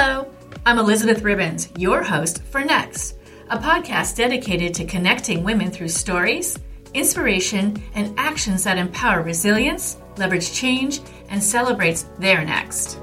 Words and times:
Hello, 0.00 0.32
I'm 0.64 0.78
Elizabeth 0.78 1.22
Ribbons, 1.22 1.70
your 1.76 2.04
host 2.04 2.44
for 2.44 2.64
Next, 2.64 3.16
a 3.50 3.58
podcast 3.58 4.14
dedicated 4.14 4.72
to 4.74 4.84
connecting 4.84 5.42
women 5.42 5.72
through 5.72 5.88
stories, 5.88 6.56
inspiration, 6.94 7.82
and 7.96 8.16
actions 8.16 8.62
that 8.62 8.78
empower 8.78 9.22
resilience, 9.22 9.98
leverage 10.16 10.52
change, 10.52 11.00
and 11.30 11.42
celebrates 11.42 12.04
their 12.20 12.44
next. 12.44 13.00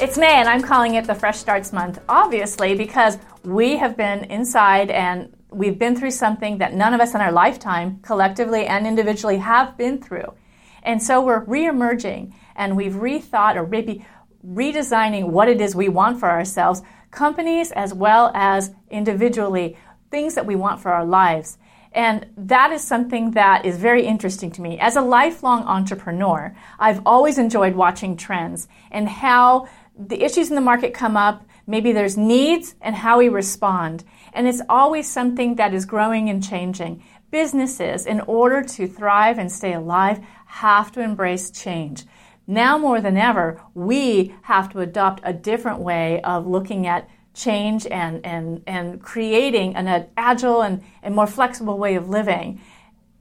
It's 0.00 0.18
May, 0.18 0.34
and 0.34 0.48
I'm 0.48 0.62
calling 0.62 0.96
it 0.96 1.06
the 1.06 1.14
Fresh 1.14 1.38
Starts 1.38 1.72
Month, 1.72 2.00
obviously, 2.08 2.74
because 2.74 3.16
we 3.44 3.76
have 3.76 3.96
been 3.96 4.24
inside 4.24 4.90
and 4.90 5.32
we've 5.50 5.78
been 5.78 5.94
through 5.94 6.10
something 6.10 6.58
that 6.58 6.74
none 6.74 6.92
of 6.92 7.00
us 7.00 7.14
in 7.14 7.20
our 7.20 7.30
lifetime, 7.30 8.00
collectively 8.02 8.66
and 8.66 8.84
individually, 8.84 9.36
have 9.36 9.78
been 9.78 10.02
through. 10.02 10.34
And 10.82 11.00
so 11.00 11.20
we're 11.20 11.44
reemerging 11.44 12.32
and 12.56 12.76
we've 12.76 12.94
rethought 12.94 13.56
or 13.56 13.66
maybe 13.66 14.04
redesigning 14.46 15.28
what 15.28 15.48
it 15.48 15.60
is 15.60 15.74
we 15.74 15.88
want 15.88 16.20
for 16.20 16.30
ourselves, 16.30 16.82
companies 17.10 17.72
as 17.72 17.92
well 17.92 18.30
as 18.34 18.72
individually, 18.90 19.76
things 20.10 20.34
that 20.34 20.46
we 20.46 20.54
want 20.54 20.80
for 20.80 20.92
our 20.92 21.04
lives. 21.04 21.58
And 21.92 22.26
that 22.36 22.72
is 22.72 22.82
something 22.82 23.30
that 23.32 23.64
is 23.64 23.78
very 23.78 24.04
interesting 24.04 24.50
to 24.52 24.60
me. 24.60 24.78
As 24.78 24.96
a 24.96 25.00
lifelong 25.00 25.62
entrepreneur, 25.64 26.54
I've 26.78 27.00
always 27.06 27.38
enjoyed 27.38 27.74
watching 27.74 28.16
trends 28.16 28.68
and 28.90 29.08
how 29.08 29.68
the 29.98 30.22
issues 30.22 30.50
in 30.50 30.56
the 30.56 30.60
market 30.60 30.92
come 30.92 31.16
up. 31.16 31.46
Maybe 31.66 31.92
there's 31.92 32.18
needs 32.18 32.74
and 32.82 32.94
how 32.94 33.18
we 33.18 33.30
respond. 33.30 34.04
And 34.34 34.46
it's 34.46 34.60
always 34.68 35.10
something 35.10 35.56
that 35.56 35.72
is 35.72 35.86
growing 35.86 36.28
and 36.28 36.46
changing. 36.46 37.02
Businesses, 37.30 38.04
in 38.04 38.20
order 38.20 38.62
to 38.62 38.86
thrive 38.86 39.38
and 39.38 39.50
stay 39.50 39.72
alive, 39.72 40.20
have 40.44 40.92
to 40.92 41.00
embrace 41.00 41.50
change. 41.50 42.04
Now 42.46 42.78
more 42.78 43.00
than 43.00 43.16
ever, 43.16 43.60
we 43.74 44.34
have 44.42 44.70
to 44.72 44.80
adopt 44.80 45.20
a 45.24 45.32
different 45.32 45.80
way 45.80 46.20
of 46.22 46.46
looking 46.46 46.86
at 46.86 47.08
change 47.34 47.86
and, 47.86 48.24
and, 48.24 48.62
and 48.66 49.02
creating 49.02 49.76
an 49.76 50.08
agile 50.16 50.62
and, 50.62 50.82
and 51.02 51.14
more 51.14 51.26
flexible 51.26 51.76
way 51.76 51.96
of 51.96 52.08
living. 52.08 52.60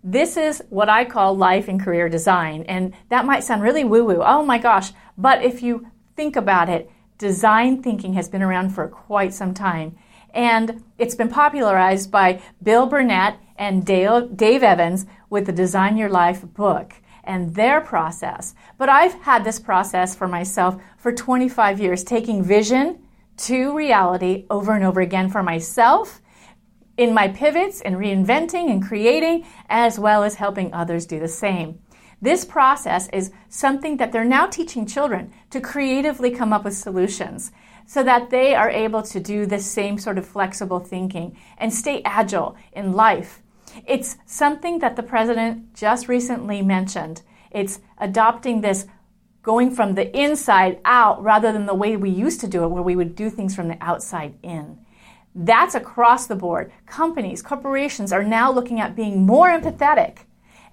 This 0.03 0.37
is 0.37 0.63
what 0.69 0.89
I 0.89 1.03
call 1.03 1.35
life 1.35 1.67
and 1.67 1.81
career 1.81 2.07
design. 2.07 2.63
And 2.67 2.93
that 3.09 3.25
might 3.25 3.43
sound 3.43 3.63
really 3.63 3.83
woo 3.83 4.05
woo. 4.05 4.21
Oh 4.23 4.45
my 4.45 4.59
gosh. 4.59 4.91
But 5.17 5.43
if 5.43 5.63
you 5.63 5.87
think 6.15 6.35
about 6.35 6.69
it, 6.69 6.89
design 7.17 7.81
thinking 7.81 8.13
has 8.13 8.29
been 8.29 8.43
around 8.43 8.69
for 8.69 8.87
quite 8.87 9.33
some 9.33 9.53
time. 9.53 9.97
And 10.33 10.83
it's 10.97 11.15
been 11.15 11.29
popularized 11.29 12.11
by 12.11 12.41
Bill 12.61 12.85
Burnett 12.85 13.39
and 13.57 13.85
Dave, 13.85 14.37
Dave 14.37 14.63
Evans 14.63 15.05
with 15.29 15.45
the 15.45 15.51
Design 15.51 15.97
Your 15.97 16.09
Life 16.09 16.43
book 16.53 16.93
and 17.25 17.55
their 17.55 17.81
process. 17.81 18.55
But 18.77 18.89
I've 18.89 19.13
had 19.21 19.43
this 19.43 19.59
process 19.59 20.15
for 20.15 20.27
myself 20.27 20.81
for 20.97 21.11
25 21.11 21.79
years, 21.79 22.03
taking 22.03 22.43
vision 22.43 22.99
to 23.37 23.75
reality 23.75 24.45
over 24.49 24.73
and 24.73 24.83
over 24.83 25.01
again 25.01 25.29
for 25.29 25.43
myself 25.43 26.21
in 26.97 27.13
my 27.13 27.27
pivots 27.27 27.81
and 27.81 27.95
reinventing 27.95 28.71
and 28.71 28.85
creating, 28.85 29.45
as 29.69 29.99
well 29.99 30.23
as 30.23 30.35
helping 30.35 30.73
others 30.73 31.05
do 31.05 31.19
the 31.19 31.27
same. 31.27 31.79
This 32.21 32.45
process 32.45 33.09
is 33.09 33.31
something 33.49 33.97
that 33.97 34.11
they're 34.11 34.23
now 34.23 34.47
teaching 34.47 34.85
children 34.85 35.31
to 35.49 35.59
creatively 35.59 36.31
come 36.31 36.53
up 36.53 36.63
with 36.63 36.75
solutions 36.75 37.51
so 37.85 38.01
that 38.03 38.29
they 38.29 38.55
are 38.55 38.69
able 38.69 39.03
to 39.03 39.19
do 39.19 39.45
the 39.45 39.59
same 39.59 39.97
sort 39.97 40.17
of 40.17 40.25
flexible 40.25 40.79
thinking 40.79 41.37
and 41.57 41.73
stay 41.73 42.01
agile 42.03 42.55
in 42.71 42.93
life. 42.93 43.43
It's 43.85 44.17
something 44.25 44.79
that 44.79 44.95
the 44.95 45.03
president 45.03 45.73
just 45.75 46.07
recently 46.07 46.61
mentioned. 46.61 47.21
It's 47.51 47.79
adopting 47.97 48.61
this 48.61 48.87
going 49.41 49.69
from 49.69 49.93
the 49.93 50.17
inside 50.17 50.79
out 50.85 51.21
rather 51.23 51.51
than 51.51 51.65
the 51.65 51.73
way 51.73 51.95
we 51.95 52.09
used 52.09 52.39
to 52.41 52.47
do 52.47 52.63
it, 52.63 52.69
where 52.69 52.83
we 52.83 52.95
would 52.95 53.15
do 53.15 53.29
things 53.29 53.55
from 53.55 53.67
the 53.67 53.77
outside 53.81 54.33
in. 54.41 54.79
That's 55.35 55.75
across 55.75 56.27
the 56.27 56.35
board. 56.35 56.71
Companies, 56.85 57.41
corporations 57.41 58.11
are 58.11 58.23
now 58.23 58.51
looking 58.51 58.79
at 58.79 58.95
being 58.95 59.25
more 59.25 59.49
empathetic 59.49 60.19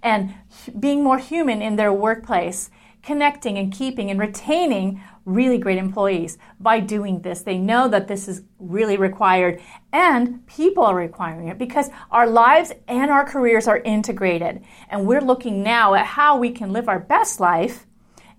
and 0.03 0.35
being 0.79 1.03
more 1.03 1.19
human 1.19 1.61
in 1.61 1.77
their 1.77 1.93
workplace, 1.93 2.71
connecting 3.03 3.59
and 3.59 3.73
keeping 3.73 4.11
and 4.11 4.21
retaining 4.21 5.03
really 5.25 5.59
great 5.59 5.79
employees 5.79 6.39
by 6.61 6.81
doing 6.81 7.21
this. 7.21 7.43
They 7.43 7.59
know 7.59 7.89
that 7.89 8.09
this 8.09 8.29
is 8.29 8.43
really 8.59 8.97
required 8.97 9.61
and 9.93 10.47
people 10.47 10.85
are 10.85 10.95
requiring 10.95 11.49
it 11.49 11.59
because 11.59 11.91
our 12.11 12.27
lives 12.27 12.73
and 12.89 13.11
our 13.11 13.25
careers 13.25 13.69
are 13.69 13.79
integrated. 13.79 14.63
And 14.89 15.07
we're 15.07 15.21
looking 15.21 15.63
now 15.63 15.95
at 15.95 16.07
how 16.07 16.39
we 16.39 16.51
can 16.51 16.73
live 16.73 16.89
our 16.89 17.01
best 17.01 17.41
life 17.41 17.87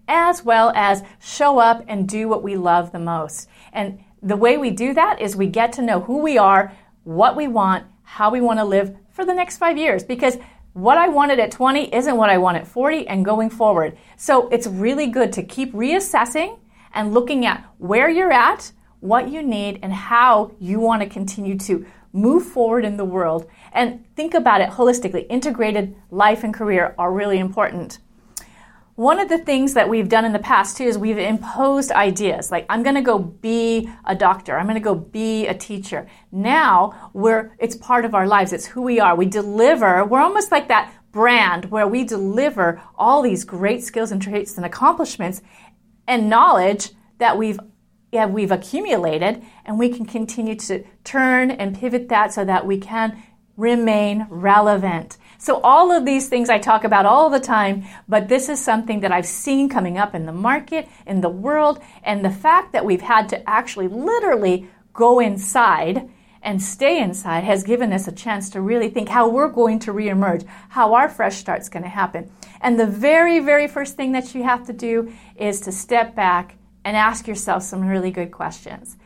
as 0.08 0.44
well 0.44 0.72
as 0.76 1.04
show 1.20 1.60
up 1.60 1.84
and 1.88 2.08
do 2.08 2.28
what 2.28 2.44
we 2.44 2.58
love 2.58 2.92
the 2.92 3.00
most. 3.00 3.48
And 3.72 4.04
the 4.22 4.36
way 4.36 4.58
we 4.58 4.72
do 4.72 4.94
that 4.94 5.22
is 5.22 5.36
we 5.36 5.48
get 5.48 5.74
to 5.74 5.82
know 5.82 6.02
who 6.02 6.20
we 6.20 6.38
are, 6.38 6.74
what 7.04 7.36
we 7.36 7.48
want, 7.48 7.86
how 8.04 8.30
we 8.30 8.42
want 8.42 8.60
to 8.60 8.66
live 8.66 8.96
for 9.12 9.26
the 9.26 9.34
next 9.34 9.58
five 9.58 9.78
years. 9.78 10.04
Because 10.04 10.38
what 10.74 10.98
I 10.98 11.08
wanted 11.08 11.40
at 11.40 11.52
20 11.52 11.94
isn't 11.94 12.18
what 12.18 12.30
I 12.30 12.38
want 12.38 12.58
at 12.58 12.68
40 12.68 13.08
and 13.08 13.24
going 13.24 13.50
forward. 13.50 13.98
So 14.18 14.50
it's 14.50 14.68
really 14.68 15.08
good 15.08 15.32
to 15.34 15.44
keep 15.44 15.72
reassessing 15.74 16.60
and 16.94 17.14
looking 17.14 17.46
at 17.46 17.64
where 17.78 18.10
you're 18.10 18.32
at, 18.32 18.72
what 19.00 19.30
you 19.30 19.44
need, 19.44 19.80
and 19.84 19.94
how 19.94 20.52
you 20.60 20.80
want 20.80 21.04
to 21.04 21.10
continue 21.10 21.58
to 21.60 21.86
move 22.12 22.46
forward 22.46 22.86
in 22.86 22.98
the 22.98 23.06
world. 23.06 23.48
And 23.72 24.04
think 24.16 24.34
about 24.34 24.62
it 24.62 24.70
holistically. 24.70 25.26
Integrated 25.30 25.96
life 26.10 26.44
and 26.44 26.54
career 26.54 26.96
are 26.98 27.12
really 27.12 27.40
important. 27.40 28.00
One 28.96 29.20
of 29.20 29.28
the 29.28 29.40
things 29.40 29.74
that 29.74 29.90
we've 29.90 30.08
done 30.08 30.24
in 30.24 30.34
the 30.34 30.40
past 30.40 30.78
too 30.78 30.84
is 30.84 31.00
we've 31.00 31.18
imposed 31.18 31.92
ideas 31.92 32.52
like 32.52 32.68
I'm 32.70 32.84
going 32.84 32.96
to 32.96 33.02
go 33.02 33.18
be 33.18 33.90
a 34.06 34.14
doctor, 34.14 34.56
I'm 34.56 34.68
going 34.68 34.76
to 34.76 34.82
go 34.82 34.94
be 34.94 35.48
a 35.48 35.54
teacher. 35.56 36.08
Now 36.32 37.10
we're 37.12 37.56
it's 37.58 37.76
part 37.76 38.06
of 38.06 38.14
our 38.14 38.28
lives. 38.28 38.54
It's 38.54 38.68
who 38.68 38.84
we 38.84 39.00
are. 39.00 39.16
We 39.16 39.26
deliver. 39.26 40.06
We're 40.06 40.22
almost 40.22 40.52
like 40.52 40.68
that 40.68 40.94
brand 41.12 41.66
where 41.72 41.88
we 41.88 42.04
deliver 42.04 42.84
all 42.96 43.24
these 43.24 43.44
great 43.44 43.84
skills 43.84 44.12
and 44.12 44.22
traits 44.22 44.58
and 44.58 44.66
accomplishments 44.66 45.42
and 46.08 46.30
knowledge 46.30 46.92
that 47.18 47.36
we've 47.36 47.60
yeah, 48.12 48.28
we've 48.28 48.52
accumulated 48.52 49.44
and 49.66 49.80
we 49.80 49.90
can 49.90 50.06
continue 50.06 50.54
to 50.54 50.84
turn 51.04 51.50
and 51.50 51.76
pivot 51.76 52.10
that 52.10 52.32
so 52.32 52.46
that 52.46 52.68
we 52.68 52.78
can 52.78 53.18
remain 53.58 54.28
relevant. 54.30 55.18
So 55.38 55.60
all 55.62 55.92
of 55.92 56.06
these 56.06 56.30
things 56.30 56.50
I 56.50 56.58
talk 56.58 56.84
about 56.84 57.06
all 57.06 57.30
the 57.30 57.40
time, 57.40 57.84
but 58.08 58.30
this 58.30 58.50
is 58.50 58.64
something 58.64 59.02
that 59.02 59.12
I've 59.12 59.26
seen 59.26 59.70
coming 59.70 59.98
up 59.98 60.16
in 60.16 60.26
the 60.26 60.32
market, 60.32 60.88
in 61.06 61.22
the 61.22 61.30
world, 61.30 61.80
and 62.04 62.24
the 62.24 62.32
fact 62.32 62.72
that 62.74 62.86
we've 62.86 63.02
had 63.02 63.30
to 63.30 63.50
actually 63.50 63.88
literally 63.88 64.70
go 64.94 65.20
inside 65.20 66.10
and 66.42 66.62
stay 66.62 67.02
inside 67.02 67.44
has 67.44 67.64
given 67.64 67.94
us 67.94 68.08
a 68.08 68.12
chance 68.12 68.50
to 68.50 68.62
really 68.62 68.90
think 68.90 69.10
how 69.10 69.30
we're 69.30 69.50
going 69.50 69.80
to 69.80 69.94
reemerge, 69.94 70.46
how 70.70 70.94
our 70.94 71.08
fresh 71.08 71.38
start's 71.38 71.70
going 71.70 71.84
to 71.84 71.90
happen. 71.90 72.30
And 72.62 72.80
the 72.80 72.88
very, 72.88 73.40
very 73.40 73.68
first 73.68 73.96
thing 73.96 74.12
that 74.12 74.36
you 74.36 74.44
have 74.44 74.66
to 74.68 74.74
do 74.74 75.14
is 75.36 75.62
to 75.62 75.72
step 75.72 76.16
back 76.16 76.56
and 76.86 76.98
ask 76.98 77.28
yourself 77.28 77.64
some 77.64 77.88
really 77.88 78.12
good 78.12 78.32
questions. 78.32 78.98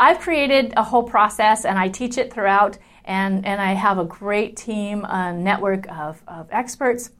I've 0.00 0.18
created 0.18 0.72
a 0.78 0.82
whole 0.82 1.02
process 1.02 1.66
and 1.66 1.78
I 1.78 1.90
teach 1.90 2.16
it 2.16 2.32
throughout 2.32 2.78
and, 3.04 3.44
and 3.44 3.60
I 3.60 3.74
have 3.74 3.98
a 3.98 4.04
great 4.04 4.56
team, 4.56 5.04
a 5.04 5.30
network 5.30 5.86
of, 5.92 6.22
of 6.26 6.48
experts. 6.50 7.10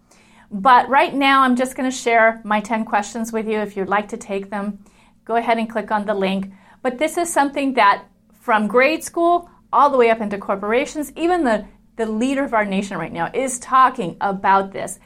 But 0.51 0.89
right 0.89 1.15
now, 1.15 1.43
I'm 1.43 1.57
just 1.57 1.77
going 1.77 1.91
to 1.91 1.95
share 1.95 2.41
my 2.43 2.61
10 2.61 2.87
questions 2.87 3.35
with 3.35 3.47
you. 3.47 3.59
If 3.59 3.77
you'd 3.77 3.91
like 3.91 4.09
to 4.09 4.17
take 4.17 4.49
them, 4.49 4.83
go 5.27 5.37
ahead 5.37 5.59
and 5.59 5.69
click 5.69 5.91
on 5.91 6.07
the 6.07 6.15
link. 6.15 6.53
But 6.81 6.97
this 6.97 7.19
is 7.19 7.31
something 7.31 7.75
that 7.75 8.07
from 8.41 8.67
grade 8.67 9.05
school 9.05 9.51
all 9.71 9.91
the 9.91 9.99
way 9.99 10.09
up 10.09 10.23
into 10.23 10.39
corporations, 10.39 11.13
even 11.17 11.45
the, 11.45 11.67
the 11.97 12.07
leader 12.07 12.45
of 12.45 12.55
our 12.55 12.65
nation 12.65 12.97
right 12.97 13.13
now 13.13 13.31
is 13.35 13.59
talking 13.59 14.17
about 14.23 14.73
this 14.73 14.99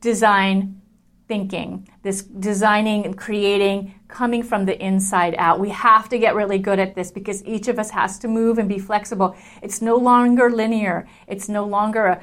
design 0.00 0.81
thinking, 1.28 1.88
this 2.02 2.22
designing 2.22 3.04
and 3.06 3.16
creating 3.16 3.94
coming 4.08 4.42
from 4.42 4.64
the 4.66 4.78
inside 4.84 5.34
out. 5.38 5.60
We 5.60 5.70
have 5.70 6.08
to 6.10 6.18
get 6.18 6.34
really 6.34 6.58
good 6.58 6.78
at 6.78 6.94
this 6.94 7.10
because 7.10 7.44
each 7.44 7.68
of 7.68 7.78
us 7.78 7.90
has 7.90 8.18
to 8.18 8.28
move 8.28 8.58
and 8.58 8.68
be 8.68 8.78
flexible. 8.78 9.34
It's 9.62 9.80
no 9.80 9.96
longer 9.96 10.50
linear. 10.50 11.08
It's 11.26 11.48
no 11.48 11.64
longer 11.64 12.20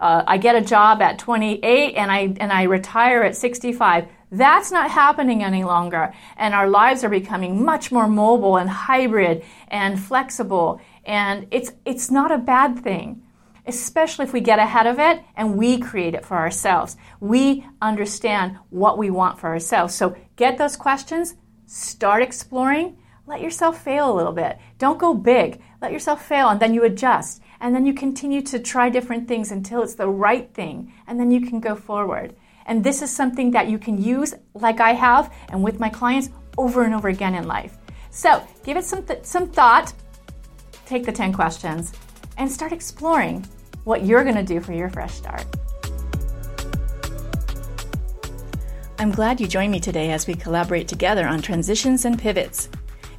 I 0.00 0.38
get 0.38 0.54
a 0.54 0.60
job 0.60 1.02
at 1.02 1.18
28 1.18 1.94
and 1.94 2.10
I 2.10 2.34
and 2.38 2.52
I 2.52 2.62
retire 2.64 3.22
at 3.22 3.34
65. 3.34 4.06
That's 4.30 4.70
not 4.70 4.90
happening 4.90 5.42
any 5.42 5.64
longer, 5.64 6.12
and 6.36 6.52
our 6.52 6.68
lives 6.68 7.02
are 7.02 7.08
becoming 7.08 7.64
much 7.64 7.90
more 7.90 8.06
mobile 8.06 8.58
and 8.58 8.68
hybrid 8.68 9.42
and 9.68 9.98
flexible. 9.98 10.80
And 11.04 11.46
it's 11.50 11.72
it's 11.84 12.10
not 12.10 12.30
a 12.30 12.38
bad 12.38 12.78
thing 12.78 13.22
especially 13.68 14.24
if 14.24 14.32
we 14.32 14.40
get 14.40 14.58
ahead 14.58 14.86
of 14.86 14.98
it 14.98 15.22
and 15.36 15.56
we 15.56 15.78
create 15.78 16.14
it 16.14 16.24
for 16.24 16.36
ourselves. 16.36 16.96
We 17.20 17.66
understand 17.82 18.58
what 18.70 18.98
we 18.98 19.10
want 19.10 19.38
for 19.38 19.48
ourselves. 19.48 19.94
So 19.94 20.16
get 20.36 20.56
those 20.56 20.76
questions, 20.76 21.36
start 21.66 22.22
exploring, 22.22 22.96
let 23.26 23.42
yourself 23.42 23.84
fail 23.84 24.10
a 24.10 24.16
little 24.16 24.32
bit. 24.32 24.58
Don't 24.78 24.98
go 24.98 25.12
big. 25.12 25.60
Let 25.82 25.92
yourself 25.92 26.24
fail 26.24 26.48
and 26.48 26.58
then 26.58 26.72
you 26.72 26.84
adjust. 26.84 27.42
And 27.60 27.74
then 27.74 27.84
you 27.84 27.92
continue 27.92 28.40
to 28.42 28.58
try 28.58 28.88
different 28.88 29.28
things 29.28 29.52
until 29.52 29.82
it's 29.82 29.94
the 29.94 30.08
right 30.08 30.52
thing. 30.54 30.94
And 31.06 31.20
then 31.20 31.30
you 31.30 31.42
can 31.42 31.60
go 31.60 31.74
forward. 31.76 32.34
And 32.64 32.82
this 32.82 33.02
is 33.02 33.10
something 33.10 33.50
that 33.50 33.68
you 33.68 33.78
can 33.78 34.02
use, 34.02 34.34
like 34.54 34.80
I 34.80 34.92
have, 34.92 35.32
and 35.50 35.62
with 35.62 35.78
my 35.78 35.90
clients 35.90 36.30
over 36.56 36.84
and 36.84 36.94
over 36.94 37.08
again 37.08 37.34
in 37.34 37.46
life. 37.46 37.76
So 38.10 38.46
give 38.64 38.76
it 38.78 38.84
some, 38.84 39.04
th- 39.04 39.24
some 39.24 39.50
thought, 39.50 39.92
take 40.86 41.04
the 41.04 41.12
10 41.12 41.32
questions, 41.32 41.92
and 42.38 42.50
start 42.50 42.72
exploring 42.72 43.44
what 43.88 44.04
you're 44.04 44.22
going 44.22 44.36
to 44.36 44.42
do 44.42 44.60
for 44.60 44.74
your 44.74 44.90
fresh 44.90 45.14
start. 45.14 45.46
I'm 48.98 49.10
glad 49.10 49.40
you 49.40 49.48
joined 49.48 49.72
me 49.72 49.80
today 49.80 50.10
as 50.10 50.26
we 50.26 50.34
collaborate 50.34 50.88
together 50.88 51.26
on 51.26 51.40
transitions 51.40 52.04
and 52.04 52.18
pivots. 52.18 52.68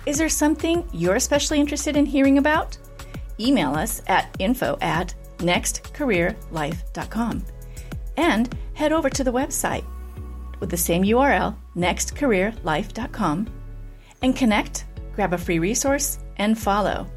Is 0.05 0.19
there 0.19 0.29
something 0.29 0.87
you're 0.93 1.15
especially 1.15 1.59
interested 1.59 1.97
in 1.97 2.05
hearing 2.05 2.37
about? 2.37 2.77
Email 3.39 3.71
us 3.71 4.03
at 4.07 4.35
info 4.37 4.77
at 4.81 5.15
nextcareerlife.com 5.39 7.45
and 8.17 8.55
head 8.73 8.91
over 8.91 9.09
to 9.09 9.23
the 9.23 9.33
website 9.33 9.85
with 10.59 10.69
the 10.69 10.77
same 10.77 11.03
URL, 11.03 11.55
nextcareerlife.com, 11.75 13.47
and 14.21 14.35
connect, 14.35 14.85
grab 15.15 15.33
a 15.33 15.37
free 15.37 15.57
resource, 15.57 16.19
and 16.37 16.59
follow. 16.59 17.07